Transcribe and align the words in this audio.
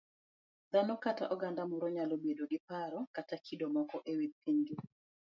Dhano 0.71 0.93
kata 1.05 1.23
oganda 1.33 1.61
moro 1.71 1.87
nyalo 1.95 2.13
bedo 2.25 2.43
gi 2.51 2.59
paro 2.67 2.99
kata 3.15 3.35
kido 3.45 3.65
moko 3.75 3.97
e 4.11 4.13
wi 4.19 4.27
pinygi. 4.39 4.75